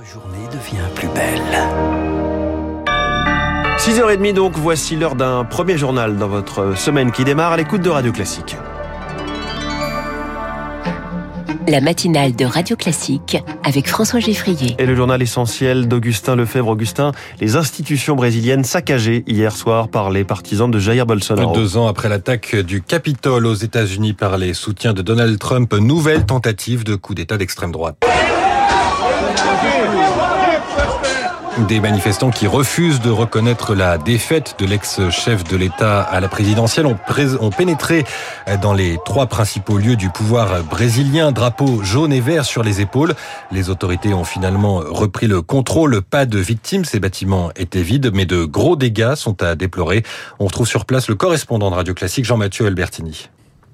Votre 0.00 0.12
journée 0.12 0.46
devient 0.50 0.88
plus 0.94 1.08
belle. 1.08 1.42
6h30 3.76 4.32
donc, 4.32 4.56
voici 4.56 4.96
l'heure 4.96 5.14
d'un 5.14 5.44
premier 5.44 5.76
journal 5.76 6.16
dans 6.16 6.28
votre 6.28 6.74
semaine 6.78 7.12
qui 7.12 7.22
démarre 7.22 7.52
à 7.52 7.56
l'écoute 7.58 7.82
de 7.82 7.90
Radio 7.90 8.10
Classique. 8.10 8.56
La 11.68 11.82
matinale 11.82 12.34
de 12.34 12.46
Radio 12.46 12.76
Classique 12.76 13.36
avec 13.62 13.88
François 13.88 14.20
Geffrier. 14.20 14.74
Et 14.78 14.86
le 14.86 14.94
journal 14.94 15.20
essentiel 15.20 15.86
d'Augustin 15.86 16.34
Lefebvre. 16.34 16.68
Augustin, 16.68 17.12
les 17.38 17.56
institutions 17.56 18.16
brésiliennes 18.16 18.64
saccagées 18.64 19.22
hier 19.26 19.54
soir 19.54 19.88
par 19.88 20.10
les 20.10 20.24
partisans 20.24 20.70
de 20.70 20.78
Jair 20.78 21.04
Bolsonaro. 21.04 21.54
Deux 21.54 21.76
ans 21.76 21.88
après 21.88 22.08
l'attaque 22.08 22.56
du 22.56 22.80
Capitole 22.80 23.44
aux 23.44 23.54
États-Unis 23.54 24.14
par 24.14 24.38
les 24.38 24.54
soutiens 24.54 24.94
de 24.94 25.02
Donald 25.02 25.38
Trump, 25.38 25.74
nouvelle 25.74 26.24
tentative 26.24 26.84
de 26.84 26.94
coup 26.94 27.14
d'État 27.14 27.36
d'extrême 27.36 27.72
droite. 27.72 28.02
Des 31.68 31.78
manifestants 31.78 32.30
qui 32.30 32.46
refusent 32.46 33.00
de 33.00 33.10
reconnaître 33.10 33.74
la 33.74 33.98
défaite 33.98 34.56
de 34.58 34.66
l'ex-chef 34.66 35.44
de 35.44 35.56
l'État 35.56 36.00
à 36.00 36.18
la 36.20 36.28
présidentielle 36.28 36.86
ont, 36.86 37.50
pénétré 37.50 38.04
dans 38.62 38.72
les 38.72 38.98
trois 39.04 39.26
principaux 39.26 39.78
lieux 39.78 39.96
du 39.96 40.08
pouvoir 40.08 40.64
brésilien, 40.64 41.32
drapeau 41.32 41.82
jaune 41.82 42.12
et 42.12 42.20
vert 42.20 42.44
sur 42.44 42.62
les 42.62 42.80
épaules. 42.80 43.14
Les 43.52 43.68
autorités 43.68 44.14
ont 44.14 44.24
finalement 44.24 44.76
repris 44.78 45.26
le 45.26 45.42
contrôle. 45.42 46.02
Pas 46.02 46.24
de 46.24 46.38
victimes, 46.38 46.84
ces 46.84 46.98
bâtiments 46.98 47.50
étaient 47.56 47.82
vides, 47.82 48.10
mais 48.14 48.26
de 48.26 48.44
gros 48.44 48.76
dégâts 48.76 49.14
sont 49.14 49.42
à 49.42 49.54
déplorer. 49.54 50.02
On 50.38 50.46
retrouve 50.46 50.66
sur 50.66 50.86
place 50.86 51.08
le 51.08 51.14
correspondant 51.14 51.70
de 51.70 51.76
Radio 51.76 51.94
Classique, 51.94 52.24
Jean-Mathieu 52.24 52.66
Albertini. 52.66 53.28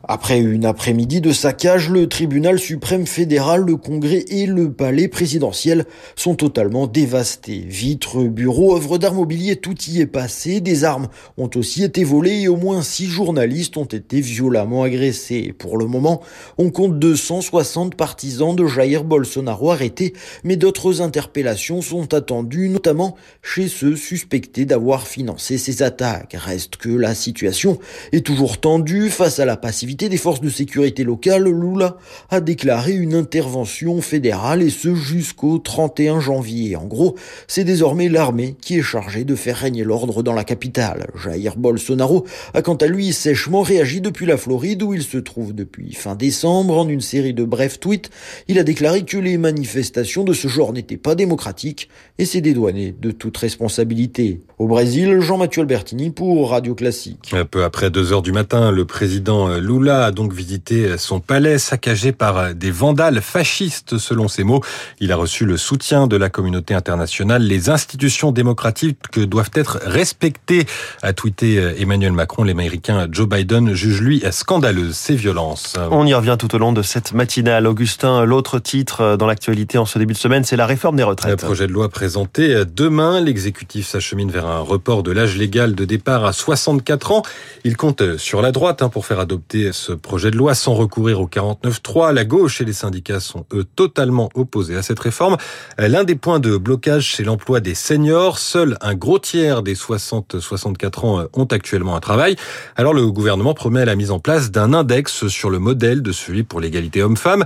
Après 0.09 0.38
une 0.38 0.65
après-midi 0.65 1.20
de 1.20 1.33
saccage, 1.33 1.91
le 1.91 2.09
tribunal 2.09 2.60
suprême 2.60 3.09
fédéral, 3.09 3.62
le 3.62 3.74
congrès 3.74 4.24
et 4.29 4.46
le 4.46 4.70
palais 4.73 5.09
présidentiel 5.09 5.84
sont 6.15 6.37
totalement 6.37 6.87
dévastés. 6.87 7.65
Vitres, 7.66 8.23
bureaux, 8.23 8.77
œuvres 8.77 8.98
d'art 8.98 9.15
mobilier, 9.15 9.56
tout 9.56 9.74
y 9.88 10.01
est 10.01 10.07
passé. 10.07 10.60
Des 10.60 10.85
armes 10.85 11.09
ont 11.38 11.51
aussi 11.57 11.82
été 11.82 12.04
volées 12.04 12.43
et 12.43 12.46
au 12.46 12.54
moins 12.54 12.82
six 12.82 13.07
journalistes 13.07 13.76
ont 13.79 13.85
été 13.85 14.21
violemment 14.21 14.85
agressés. 14.85 15.52
Pour 15.59 15.76
le 15.76 15.87
moment, 15.87 16.23
on 16.57 16.70
compte 16.70 17.01
260 17.01 17.96
partisans 17.96 18.54
de 18.54 18.65
Jair 18.65 19.02
Bolsonaro 19.02 19.73
arrêtés, 19.73 20.13
mais 20.45 20.54
d'autres 20.54 21.02
interpellations 21.02 21.82
sont 21.82 22.15
attendues, 22.15 22.68
notamment 22.68 23.16
chez 23.43 23.66
ceux 23.66 23.96
suspectés 23.96 24.66
d'avoir 24.66 25.09
financé 25.09 25.59
ces 25.59 25.82
attaques. 25.82 26.37
Reste 26.38 26.76
que 26.76 26.91
la 26.91 27.16
situation 27.16 27.80
est 28.13 28.24
toujours 28.24 28.60
tendue 28.60 29.10
face 29.10 29.41
à 29.41 29.45
la 29.45 29.57
passivité 29.57 29.96
des 29.97 30.16
forces 30.19 30.43
de 30.43 30.51
sécurité 30.51 31.02
locales, 31.02 31.49
Lula 31.49 31.97
a 32.29 32.41
déclaré 32.41 32.93
une 32.93 33.15
intervention 33.15 34.01
fédérale 34.03 34.63
et 34.63 34.71
ce 34.71 34.95
jusqu'au 34.95 35.59
31 35.59 36.21
janvier. 36.21 36.77
En 36.77 36.85
gros, 36.85 37.16
c'est 37.49 37.65
désormais 37.65 38.09
l'armée 38.09 38.57
qui 38.61 38.79
est 38.79 38.83
chargée 38.83 39.25
de 39.25 39.35
faire 39.35 39.57
régner 39.57 39.85
l'ordre 39.85 40.23
dans 40.23 40.35
la 40.35 40.45
capitale. 40.45 41.07
Jair 41.25 41.57
Bolsonaro 41.57 42.27
a 42.53 42.63
quant 42.63 42.75
à 42.75 42.87
lui 42.87 43.13
sèchement 43.13 43.63
réagi 43.63 44.01
depuis 44.03 44.27
la 44.27 44.37
Floride 44.37 44.83
où 44.83 44.93
il 44.93 45.03
se 45.03 45.19
trouve 45.19 45.55
depuis 45.55 45.95
fin 45.95 46.15
décembre. 46.15 46.77
En 46.77 46.88
une 46.88 47.01
série 47.01 47.35
de 47.35 47.45
brefs 47.45 47.81
tweets, 47.81 48.10
il 48.49 48.59
a 48.59 48.63
déclaré 48.63 49.05
que 49.05 49.16
les 49.16 49.38
manifestations 49.38 50.25
de 50.25 50.35
ce 50.35 50.47
genre 50.47 50.75
n'étaient 50.75 50.99
pas 50.99 51.15
démocratiques 51.15 51.88
et 52.19 52.27
s'est 52.27 52.43
dédouané 52.43 52.95
de 53.01 53.10
toute 53.10 53.37
responsabilité. 53.38 54.43
Au 54.59 54.66
Brésil, 54.66 55.21
Jean-Mathieu 55.21 55.63
Albertini 55.63 56.10
pour 56.10 56.51
Radio 56.51 56.75
Classique. 56.75 57.33
Un 57.33 57.45
peu 57.45 57.65
après 57.65 57.91
2 57.91 58.13
heures 58.13 58.23
du 58.23 58.33
matin, 58.33 58.71
le 58.71 58.85
président 58.85 59.57
Lula 59.57 59.85
a 59.88 60.10
donc 60.10 60.32
visité 60.32 60.98
son 60.98 61.20
palais 61.20 61.59
saccagé 61.59 62.12
par 62.12 62.54
des 62.54 62.70
vandales 62.70 63.20
fascistes 63.20 63.98
selon 63.98 64.28
ses 64.28 64.44
mots. 64.44 64.62
Il 65.00 65.12
a 65.12 65.16
reçu 65.16 65.44
le 65.44 65.56
soutien 65.56 66.06
de 66.06 66.16
la 66.16 66.28
communauté 66.28 66.75
internationale. 66.75 67.42
Les 67.42 67.70
institutions 67.70 68.32
démocratiques 68.32 69.19
doivent 69.19 69.50
être 69.54 69.81
respectées, 69.84 70.66
a 71.03 71.12
tweeté 71.12 71.56
Emmanuel 71.78 72.12
Macron. 72.12 72.44
L'américain 72.44 73.09
Joe 73.10 73.28
Biden 73.28 73.75
juge 73.75 74.00
lui 74.00 74.22
scandaleuse 74.30 74.94
ces 74.94 75.14
violences. 75.14 75.75
On 75.91 76.06
y 76.06 76.14
revient 76.14 76.36
tout 76.38 76.54
au 76.54 76.58
long 76.58 76.72
de 76.72 76.82
cette 76.82 77.12
matinale. 77.12 77.66
Augustin, 77.66 78.25
l'autre 78.25 78.58
titre 78.58 79.16
dans 79.16 79.26
l'actualité 79.26 79.78
en 79.78 79.86
ce 79.86 79.98
début 79.98 80.14
de 80.14 80.19
semaine, 80.19 80.44
c'est 80.44 80.56
la 80.56 80.66
réforme 80.66 80.96
des 80.96 81.02
retraites. 81.02 81.41
Le 81.41 81.46
projet 81.46 81.66
de 81.66 81.72
loi 81.72 81.88
présenté 81.88 82.64
demain, 82.64 83.20
l'exécutif 83.20 83.86
s'achemine 83.86 84.30
vers 84.30 84.46
un 84.46 84.60
report 84.60 85.02
de 85.02 85.12
l'âge 85.12 85.36
légal 85.36 85.75
de 85.75 85.84
départ 85.84 86.25
à 86.25 86.32
64 86.32 87.12
ans. 87.12 87.22
Il 87.64 87.76
compte 87.76 88.16
sur 88.16 88.42
la 88.42 88.52
droite 88.52 88.82
hein, 88.82 88.88
pour 88.88 89.06
faire 89.06 89.20
adopter 89.20 89.72
ce 89.76 89.92
projet 89.92 90.31
de 90.31 90.37
loi 90.37 90.54
sans 90.54 90.75
recourir 90.75 91.20
au 91.20 91.26
49.3. 91.26 92.12
La 92.12 92.25
gauche 92.25 92.60
et 92.60 92.64
les 92.64 92.72
syndicats 92.72 93.20
sont 93.20 93.44
eux 93.53 93.64
totalement 93.64 94.31
opposés 94.34 94.76
à 94.76 94.82
cette 94.82 94.98
réforme. 94.98 95.37
L'un 95.78 96.04
des 96.04 96.16
points 96.16 96.41
de 96.41 96.56
blocage, 96.56 97.14
c'est 97.14 97.22
l'emploi 97.22 97.60
des 97.60 97.75
seniors. 97.75 98.38
Seul 98.38 98.76
un 98.81 98.94
gros 98.94 99.19
tiers 99.19 99.62
des 99.62 99.75
60-64 99.75 101.06
ans 101.06 101.25
ont 101.34 101.44
actuellement 101.44 101.94
un 101.94 102.00
travail. 102.00 102.37
Alors 102.75 102.94
le 102.94 103.10
gouvernement 103.10 103.54
promet 103.54 103.84
la 103.84 103.94
mise 103.94 104.10
en 104.10 104.19
place 104.19 104.50
d'un 104.50 104.72
index 104.72 105.28
sur 105.28 105.50
le 105.50 105.59
modèle 105.59 106.03
de 106.03 106.12
celui 106.12 106.43
pour 106.43 106.60
l'égalité 106.60 107.03
homme-femme. 107.03 107.44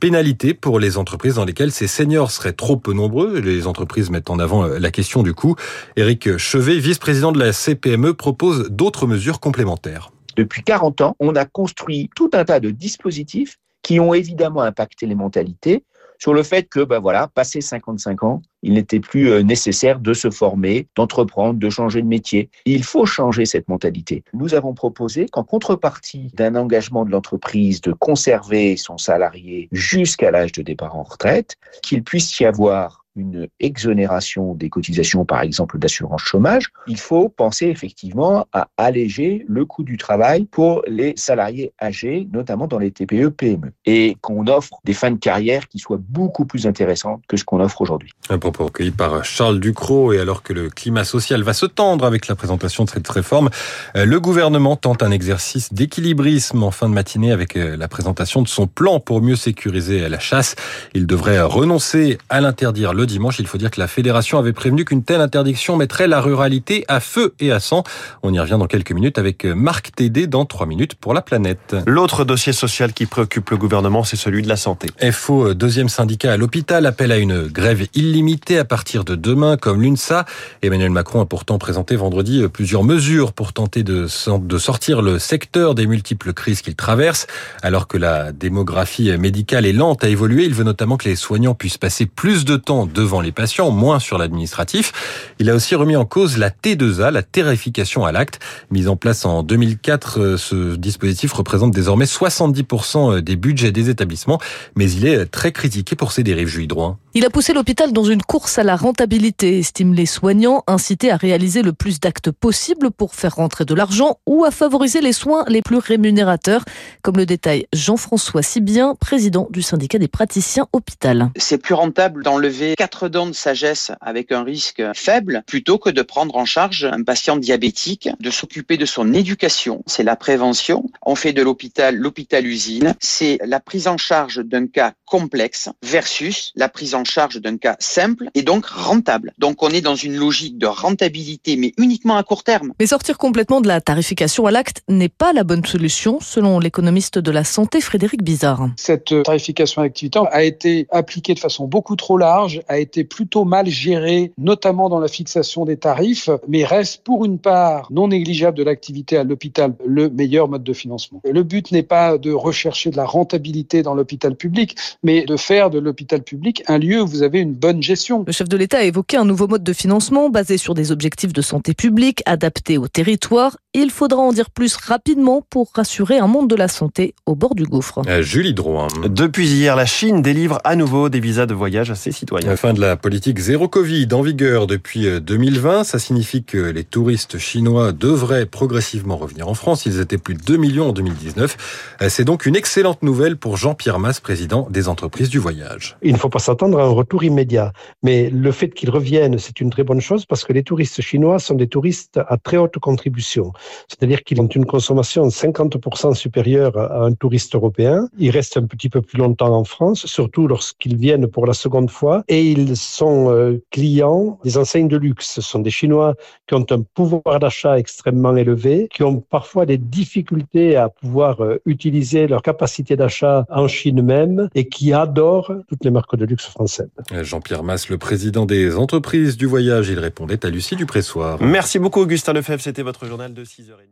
Pénalité 0.00 0.54
pour 0.54 0.80
les 0.80 0.98
entreprises 0.98 1.36
dans 1.36 1.44
lesquelles 1.44 1.72
ces 1.72 1.86
seniors 1.86 2.30
seraient 2.30 2.52
trop 2.52 2.76
peu 2.76 2.92
nombreux. 2.92 3.38
Les 3.38 3.66
entreprises 3.66 4.10
mettent 4.10 4.30
en 4.30 4.38
avant 4.38 4.66
la 4.66 4.90
question 4.90 5.22
du 5.22 5.32
coût. 5.32 5.54
Éric 5.96 6.36
Chevet, 6.36 6.78
vice-président 6.78 7.32
de 7.32 7.38
la 7.38 7.52
CPME, 7.52 8.14
propose 8.14 8.68
d'autres 8.70 9.06
mesures 9.06 9.40
complémentaires. 9.40 10.10
Depuis 10.38 10.62
40 10.62 11.00
ans, 11.00 11.16
on 11.18 11.34
a 11.34 11.44
construit 11.44 12.10
tout 12.14 12.30
un 12.32 12.44
tas 12.44 12.60
de 12.60 12.70
dispositifs 12.70 13.56
qui 13.82 13.98
ont 13.98 14.14
évidemment 14.14 14.62
impacté 14.62 15.04
les 15.04 15.16
mentalités 15.16 15.82
sur 16.20 16.32
le 16.32 16.44
fait 16.44 16.68
que, 16.68 16.84
ben 16.84 17.00
voilà, 17.00 17.26
passé 17.26 17.60
55 17.60 18.22
ans, 18.22 18.42
il 18.62 18.74
n'était 18.74 19.00
plus 19.00 19.42
nécessaire 19.42 19.98
de 19.98 20.14
se 20.14 20.30
former, 20.30 20.86
d'entreprendre, 20.94 21.58
de 21.58 21.70
changer 21.70 22.02
de 22.02 22.06
métier. 22.06 22.50
Il 22.66 22.84
faut 22.84 23.04
changer 23.04 23.46
cette 23.46 23.68
mentalité. 23.68 24.22
Nous 24.32 24.54
avons 24.54 24.74
proposé 24.74 25.26
qu'en 25.26 25.42
contrepartie 25.42 26.30
d'un 26.34 26.54
engagement 26.54 27.04
de 27.04 27.10
l'entreprise 27.10 27.80
de 27.80 27.92
conserver 27.92 28.76
son 28.76 28.96
salarié 28.96 29.68
jusqu'à 29.72 30.30
l'âge 30.30 30.52
de 30.52 30.62
départ 30.62 30.94
en 30.94 31.02
retraite, 31.02 31.56
qu'il 31.82 32.04
puisse 32.04 32.38
y 32.38 32.44
avoir 32.44 33.04
une 33.18 33.48
exonération 33.60 34.54
des 34.54 34.70
cotisations, 34.70 35.24
par 35.24 35.42
exemple 35.42 35.78
d'assurance 35.78 36.22
chômage, 36.22 36.64
il 36.86 36.98
faut 36.98 37.28
penser 37.28 37.66
effectivement 37.66 38.46
à 38.52 38.68
alléger 38.76 39.44
le 39.48 39.64
coût 39.64 39.82
du 39.82 39.96
travail 39.96 40.44
pour 40.44 40.82
les 40.86 41.14
salariés 41.16 41.72
âgés, 41.82 42.28
notamment 42.32 42.66
dans 42.66 42.78
les 42.78 42.90
TPE-PME, 42.90 43.72
et 43.86 44.16
qu'on 44.20 44.46
offre 44.46 44.78
des 44.84 44.94
fins 44.94 45.10
de 45.10 45.18
carrière 45.18 45.68
qui 45.68 45.78
soient 45.78 46.00
beaucoup 46.00 46.46
plus 46.46 46.66
intéressantes 46.66 47.22
que 47.28 47.36
ce 47.36 47.44
qu'on 47.44 47.60
offre 47.60 47.80
aujourd'hui. 47.80 48.12
Un 48.30 48.38
propos 48.38 48.64
recueilli 48.64 48.90
par 48.90 49.24
Charles 49.24 49.60
Ducrot, 49.60 50.12
et 50.12 50.20
alors 50.20 50.42
que 50.42 50.52
le 50.52 50.70
climat 50.70 51.04
social 51.04 51.42
va 51.42 51.52
se 51.52 51.66
tendre 51.66 52.04
avec 52.04 52.28
la 52.28 52.36
présentation 52.36 52.84
de 52.84 52.90
cette 52.90 53.08
réforme, 53.08 53.50
le 53.94 54.20
gouvernement 54.20 54.76
tente 54.76 55.02
un 55.02 55.10
exercice 55.10 55.72
d'équilibrisme 55.72 56.62
en 56.62 56.70
fin 56.70 56.88
de 56.88 56.94
matinée 56.94 57.32
avec 57.32 57.54
la 57.54 57.88
présentation 57.88 58.42
de 58.42 58.48
son 58.48 58.66
plan 58.66 59.00
pour 59.00 59.22
mieux 59.22 59.36
sécuriser 59.36 60.08
la 60.08 60.18
chasse. 60.18 60.54
Il 60.94 61.06
devrait 61.06 61.40
renoncer 61.40 62.18
à 62.28 62.40
l'interdire 62.40 62.92
le 62.94 63.06
dimanche, 63.08 63.38
il 63.38 63.46
faut 63.46 63.58
dire 63.58 63.70
que 63.70 63.80
la 63.80 63.88
fédération 63.88 64.38
avait 64.38 64.52
prévenu 64.52 64.84
qu'une 64.84 65.02
telle 65.02 65.20
interdiction 65.20 65.76
mettrait 65.76 66.06
la 66.06 66.20
ruralité 66.20 66.84
à 66.88 67.00
feu 67.00 67.34
et 67.40 67.50
à 67.50 67.60
sang. 67.60 67.82
On 68.22 68.32
y 68.32 68.38
revient 68.38 68.56
dans 68.58 68.66
quelques 68.66 68.92
minutes 68.92 69.18
avec 69.18 69.44
Marc 69.44 69.92
Tédé 69.96 70.26
dans 70.26 70.44
3 70.44 70.66
minutes 70.66 70.94
pour 70.94 71.14
la 71.14 71.22
planète. 71.22 71.76
L'autre 71.86 72.24
dossier 72.24 72.52
social 72.52 72.92
qui 72.92 73.06
préoccupe 73.06 73.50
le 73.50 73.56
gouvernement, 73.56 74.04
c'est 74.04 74.16
celui 74.16 74.42
de 74.42 74.48
la 74.48 74.56
santé. 74.56 74.88
FO, 75.10 75.54
deuxième 75.54 75.88
syndicat 75.88 76.32
à 76.32 76.36
l'hôpital, 76.36 76.86
appelle 76.86 77.12
à 77.12 77.18
une 77.18 77.46
grève 77.46 77.86
illimitée 77.94 78.58
à 78.58 78.64
partir 78.64 79.04
de 79.04 79.14
demain, 79.14 79.56
comme 79.56 79.82
l'UNSA. 79.82 80.24
Emmanuel 80.62 80.90
Macron 80.90 81.20
a 81.20 81.26
pourtant 81.26 81.58
présenté 81.58 81.96
vendredi 81.96 82.46
plusieurs 82.52 82.84
mesures 82.84 83.32
pour 83.32 83.52
tenter 83.52 83.82
de 83.82 84.06
sortir 84.06 85.02
le 85.02 85.18
secteur 85.18 85.74
des 85.74 85.86
multiples 85.86 86.32
crises 86.32 86.62
qu'il 86.62 86.76
traverse. 86.76 87.26
Alors 87.62 87.88
que 87.88 87.98
la 87.98 88.32
démographie 88.32 89.16
médicale 89.18 89.66
est 89.66 89.72
lente 89.72 90.04
à 90.04 90.08
évoluer, 90.08 90.44
il 90.44 90.54
veut 90.54 90.64
notamment 90.64 90.96
que 90.96 91.08
les 91.08 91.16
soignants 91.16 91.54
puissent 91.54 91.78
passer 91.78 92.06
plus 92.06 92.44
de 92.44 92.56
temps 92.56 92.86
devant 92.98 93.20
les 93.20 93.32
patients, 93.32 93.70
moins 93.70 94.00
sur 94.00 94.18
l'administratif. 94.18 94.92
Il 95.38 95.48
a 95.50 95.54
aussi 95.54 95.74
remis 95.76 95.94
en 95.94 96.04
cause 96.04 96.36
la 96.36 96.50
T2A, 96.50 97.12
la 97.12 97.22
terrification 97.22 98.04
à 98.04 98.10
l'acte. 98.10 98.40
Mise 98.70 98.88
en 98.88 98.96
place 98.96 99.24
en 99.24 99.42
2004, 99.44 100.36
ce 100.36 100.74
dispositif 100.74 101.32
représente 101.32 101.72
désormais 101.72 102.06
70% 102.06 103.20
des 103.20 103.36
budgets 103.36 103.70
des 103.70 103.88
établissements, 103.88 104.40
mais 104.74 104.90
il 104.90 105.06
est 105.06 105.26
très 105.26 105.52
critiqué 105.52 105.94
pour 105.94 106.10
ses 106.10 106.24
dérives, 106.24 106.48
Julie 106.48 106.66
Droin. 106.66 106.98
Il 107.14 107.24
a 107.24 107.30
poussé 107.30 107.52
l'hôpital 107.52 107.92
dans 107.92 108.04
une 108.04 108.22
course 108.22 108.58
à 108.58 108.64
la 108.64 108.76
rentabilité, 108.76 109.58
estime 109.58 109.94
les 109.94 110.06
soignants, 110.06 110.62
incités 110.66 111.10
à 111.10 111.16
réaliser 111.16 111.62
le 111.62 111.72
plus 111.72 112.00
d'actes 112.00 112.30
possible 112.30 112.90
pour 112.90 113.14
faire 113.14 113.36
rentrer 113.36 113.64
de 113.64 113.74
l'argent 113.74 114.18
ou 114.26 114.44
à 114.44 114.50
favoriser 114.50 115.00
les 115.00 115.12
soins 115.12 115.44
les 115.48 115.62
plus 115.62 115.78
rémunérateurs, 115.78 116.64
comme 117.02 117.16
le 117.16 117.26
détaille 117.26 117.66
Jean-François 117.72 118.42
Sibien, 118.42 118.94
président 119.00 119.48
du 119.50 119.62
syndicat 119.62 119.98
des 119.98 120.08
praticiens 120.08 120.66
hôpital. 120.72 121.30
C'est 121.36 121.58
plus 121.58 121.74
rentable 121.74 122.22
d'enlever 122.22 122.74
quatre 122.78 123.08
dents 123.08 123.26
de 123.26 123.32
sagesse 123.32 123.90
avec 124.00 124.30
un 124.30 124.44
risque 124.44 124.80
faible 124.94 125.42
plutôt 125.48 125.78
que 125.78 125.90
de 125.90 126.00
prendre 126.00 126.36
en 126.36 126.44
charge 126.44 126.84
un 126.84 127.02
patient 127.02 127.36
diabétique, 127.36 128.08
de 128.20 128.30
s'occuper 128.30 128.76
de 128.76 128.86
son 128.86 129.12
éducation. 129.14 129.82
C'est 129.86 130.04
la 130.04 130.14
prévention. 130.14 130.84
On 131.04 131.16
fait 131.16 131.32
de 131.32 131.42
l'hôpital 131.42 131.96
l'hôpital 131.96 132.46
usine. 132.46 132.94
C'est 133.00 133.40
la 133.44 133.58
prise 133.58 133.88
en 133.88 133.96
charge 133.96 134.44
d'un 134.44 134.68
cas 134.68 134.92
complexe 135.06 135.68
versus 135.82 136.52
la 136.54 136.68
prise 136.68 136.94
en 136.94 137.02
charge 137.02 137.40
d'un 137.40 137.56
cas 137.56 137.74
simple 137.80 138.30
et 138.34 138.42
donc 138.42 138.66
rentable. 138.66 139.32
Donc 139.38 139.64
on 139.64 139.70
est 139.70 139.80
dans 139.80 139.96
une 139.96 140.14
logique 140.14 140.56
de 140.56 140.66
rentabilité 140.66 141.56
mais 141.56 141.72
uniquement 141.78 142.16
à 142.16 142.22
court 142.22 142.44
terme. 142.44 142.74
Mais 142.78 142.86
sortir 142.86 143.18
complètement 143.18 143.60
de 143.60 143.66
la 143.66 143.80
tarification 143.80 144.46
à 144.46 144.52
l'acte 144.52 144.82
n'est 144.88 145.08
pas 145.08 145.32
la 145.32 145.42
bonne 145.42 145.66
solution 145.66 146.20
selon 146.20 146.60
l'économiste 146.60 147.18
de 147.18 147.32
la 147.32 147.42
santé 147.42 147.80
Frédéric 147.80 148.22
Bizarre. 148.22 148.68
Cette 148.76 149.24
tarification 149.24 149.82
à 149.82 149.86
l'activité 149.86 150.20
a 150.30 150.44
été 150.44 150.86
appliquée 150.92 151.34
de 151.34 151.40
façon 151.40 151.66
beaucoup 151.66 151.96
trop 151.96 152.18
large, 152.18 152.60
a 152.68 152.78
été 152.78 153.04
plutôt 153.04 153.44
mal 153.44 153.66
gérée, 153.66 154.32
notamment 154.38 154.88
dans 154.88 155.00
la 155.00 155.08
fixation 155.08 155.64
des 155.64 155.76
tarifs, 155.76 156.30
mais 156.48 156.64
reste 156.64 157.02
pour 157.04 157.24
une 157.24 157.38
part 157.38 157.88
non 157.90 158.08
négligeable 158.08 158.56
de 158.56 158.62
l'activité 158.62 159.16
à 159.16 159.24
l'hôpital 159.24 159.74
le 159.86 160.08
meilleur 160.10 160.48
mode 160.48 160.64
de 160.64 160.72
financement. 160.72 161.20
Le 161.24 161.42
but 161.42 161.72
n'est 161.72 161.82
pas 161.82 162.18
de 162.18 162.32
rechercher 162.32 162.90
de 162.90 162.96
la 162.96 163.04
rentabilité 163.04 163.82
dans 163.82 163.94
l'hôpital 163.94 164.34
public, 164.36 164.76
mais 165.02 165.24
de 165.24 165.36
faire 165.36 165.70
de 165.70 165.78
l'hôpital 165.78 166.22
public 166.22 166.62
un 166.66 166.78
lieu 166.78 167.02
où 167.02 167.06
vous 167.06 167.22
avez 167.22 167.40
une 167.40 167.54
bonne 167.54 167.82
gestion. 167.82 168.24
Le 168.26 168.32
chef 168.32 168.48
de 168.48 168.56
l'État 168.56 168.78
a 168.78 168.82
évoqué 168.82 169.16
un 169.16 169.24
nouveau 169.24 169.48
mode 169.48 169.64
de 169.64 169.72
financement 169.72 170.30
basé 170.30 170.58
sur 170.58 170.74
des 170.74 170.92
objectifs 170.92 171.32
de 171.32 171.42
santé 171.42 171.74
publique 171.74 172.22
adaptés 172.26 172.78
au 172.78 172.88
territoire. 172.88 173.56
Il 173.74 173.90
faudra 173.90 174.20
en 174.20 174.32
dire 174.32 174.50
plus 174.50 174.76
rapidement 174.76 175.42
pour 175.48 175.70
rassurer 175.74 176.18
un 176.18 176.26
monde 176.26 176.48
de 176.48 176.56
la 176.56 176.68
santé 176.68 177.14
au 177.26 177.34
bord 177.34 177.54
du 177.54 177.64
gouffre. 177.64 178.02
Euh, 178.08 178.22
Julie 178.22 178.54
Drouin. 178.54 178.88
Depuis 179.08 179.48
hier, 179.48 179.76
la 179.76 179.86
Chine 179.86 180.22
délivre 180.22 180.58
à 180.64 180.76
nouveau 180.76 181.08
des 181.08 181.20
visas 181.20 181.46
de 181.46 181.54
voyage 181.54 181.90
à 181.90 181.94
ses 181.94 182.12
citoyens. 182.12 182.56
Fin 182.58 182.74
de 182.74 182.80
la 182.80 182.96
politique 182.96 183.38
zéro 183.38 183.68
Covid 183.68 184.08
en 184.10 184.20
vigueur 184.20 184.66
depuis 184.66 185.06
2020, 185.20 185.84
ça 185.84 186.00
signifie 186.00 186.42
que 186.42 186.58
les 186.58 186.82
touristes 186.82 187.38
chinois 187.38 187.92
devraient 187.92 188.46
progressivement 188.46 189.16
revenir 189.16 189.46
en 189.46 189.54
France. 189.54 189.86
Ils 189.86 190.00
étaient 190.00 190.18
plus 190.18 190.34
de 190.34 190.42
2 190.42 190.56
millions 190.56 190.88
en 190.88 190.92
2019. 190.92 191.96
Euh, 192.02 192.08
c'est 192.08 192.24
donc 192.24 192.46
une 192.46 192.56
excellente 192.56 193.04
nouvelle 193.04 193.36
pour 193.36 193.56
Jean-Pierre 193.56 194.00
Masse, 194.00 194.18
président 194.18 194.66
des 194.70 194.88
entreprises 194.88 195.28
du 195.28 195.38
voyage. 195.38 195.96
Il 196.02 196.12
ne 196.12 196.18
faut 196.18 196.30
pas 196.30 196.40
s'attendre 196.40 196.80
à 196.80 196.82
un 196.82 196.90
retour 196.90 197.22
immédiat, 197.22 197.72
mais 198.02 198.28
le 198.28 198.50
fait 198.50 198.70
qu'ils 198.70 198.90
reviennent, 198.90 199.38
c'est 199.38 199.60
une 199.60 199.70
très 199.70 199.84
bonne 199.84 200.00
chose 200.00 200.26
parce 200.26 200.42
que 200.42 200.52
les 200.52 200.64
touristes 200.64 201.00
chinois 201.00 201.38
sont 201.38 201.54
des 201.54 201.68
touristes 201.68 202.18
à 202.26 202.38
très 202.38 202.56
haute 202.56 202.76
contribution. 202.78 203.52
C'est-à-dire 203.86 204.24
qu'ils 204.24 204.40
ont 204.40 204.48
une 204.48 204.66
consommation 204.66 205.28
50% 205.28 206.12
supérieure 206.14 206.76
à 206.76 207.04
un 207.04 207.12
touriste 207.12 207.54
européen. 207.54 208.08
Ils 208.18 208.30
restent 208.30 208.56
un 208.56 208.66
petit 208.66 208.88
peu 208.88 209.00
plus 209.00 209.18
longtemps 209.18 209.54
en 209.54 209.62
France, 209.62 210.06
surtout 210.06 210.48
lorsqu'ils 210.48 210.96
viennent 210.96 211.28
pour 211.28 211.46
la 211.46 211.54
seconde 211.54 211.88
fois, 211.88 212.24
et 212.26 212.47
ils 212.52 212.76
sont 212.76 213.30
euh, 213.30 213.62
clients 213.70 214.38
des 214.44 214.56
enseignes 214.56 214.88
de 214.88 214.96
luxe. 214.96 215.30
Ce 215.34 215.40
sont 215.40 215.60
des 215.60 215.70
Chinois 215.70 216.14
qui 216.46 216.54
ont 216.54 216.66
un 216.70 216.82
pouvoir 216.82 217.38
d'achat 217.40 217.78
extrêmement 217.78 218.36
élevé, 218.36 218.88
qui 218.92 219.02
ont 219.02 219.20
parfois 219.20 219.66
des 219.66 219.78
difficultés 219.78 220.76
à 220.76 220.88
pouvoir 220.88 221.42
euh, 221.42 221.60
utiliser 221.66 222.26
leur 222.26 222.42
capacité 222.42 222.96
d'achat 222.96 223.44
en 223.50 223.68
Chine 223.68 224.02
même 224.02 224.48
et 224.54 224.68
qui 224.68 224.92
adorent 224.92 225.52
toutes 225.68 225.84
les 225.84 225.90
marques 225.90 226.16
de 226.16 226.24
luxe 226.24 226.46
françaises. 226.46 226.90
Jean-Pierre 227.10 227.62
Masse, 227.62 227.88
le 227.88 227.98
président 227.98 228.46
des 228.46 228.76
entreprises 228.76 229.36
du 229.36 229.46
voyage, 229.46 229.88
il 229.88 229.98
répondait 229.98 230.44
à 230.44 230.50
Lucie 230.50 230.76
Dupressoir. 230.76 231.42
Merci 231.42 231.78
beaucoup 231.78 232.00
Augustin 232.00 232.32
Lefebvre, 232.32 232.62
c'était 232.62 232.82
votre 232.82 233.06
journal 233.06 233.34
de 233.34 233.44
6h30. 233.44 233.88